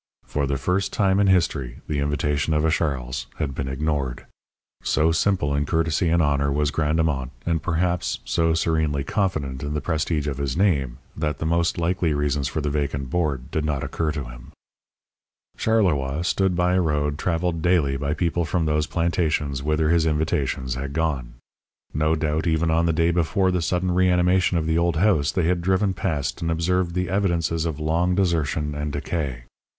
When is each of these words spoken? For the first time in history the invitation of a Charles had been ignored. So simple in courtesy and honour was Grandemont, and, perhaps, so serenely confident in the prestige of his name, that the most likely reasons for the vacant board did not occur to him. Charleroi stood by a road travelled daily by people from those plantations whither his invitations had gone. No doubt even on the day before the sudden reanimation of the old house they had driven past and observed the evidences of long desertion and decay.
For 0.25 0.47
the 0.47 0.57
first 0.57 0.91
time 0.91 1.19
in 1.19 1.27
history 1.27 1.81
the 1.87 1.99
invitation 1.99 2.55
of 2.55 2.65
a 2.65 2.71
Charles 2.71 3.27
had 3.35 3.53
been 3.53 3.67
ignored. 3.67 4.25
So 4.81 5.11
simple 5.11 5.53
in 5.53 5.63
courtesy 5.67 6.09
and 6.09 6.23
honour 6.23 6.51
was 6.51 6.71
Grandemont, 6.71 7.29
and, 7.45 7.61
perhaps, 7.61 8.17
so 8.25 8.55
serenely 8.55 9.03
confident 9.03 9.61
in 9.61 9.75
the 9.75 9.79
prestige 9.79 10.25
of 10.25 10.39
his 10.39 10.57
name, 10.57 10.97
that 11.15 11.37
the 11.37 11.45
most 11.45 11.77
likely 11.77 12.15
reasons 12.15 12.47
for 12.47 12.61
the 12.61 12.71
vacant 12.71 13.11
board 13.11 13.51
did 13.51 13.63
not 13.63 13.83
occur 13.83 14.11
to 14.13 14.23
him. 14.23 14.51
Charleroi 15.55 16.23
stood 16.23 16.55
by 16.55 16.73
a 16.73 16.81
road 16.81 17.19
travelled 17.19 17.61
daily 17.61 17.95
by 17.95 18.15
people 18.15 18.43
from 18.43 18.65
those 18.65 18.87
plantations 18.87 19.61
whither 19.61 19.89
his 19.89 20.07
invitations 20.07 20.73
had 20.73 20.93
gone. 20.93 21.35
No 21.93 22.15
doubt 22.15 22.47
even 22.47 22.71
on 22.71 22.87
the 22.87 22.91
day 22.91 23.11
before 23.11 23.51
the 23.51 23.61
sudden 23.61 23.91
reanimation 23.91 24.57
of 24.57 24.65
the 24.65 24.79
old 24.79 24.95
house 24.95 25.31
they 25.31 25.43
had 25.43 25.61
driven 25.61 25.93
past 25.93 26.41
and 26.41 26.49
observed 26.49 26.95
the 26.95 27.07
evidences 27.07 27.67
of 27.67 27.79
long 27.79 28.15
desertion 28.15 28.73
and 28.73 28.91
decay. 28.91 29.43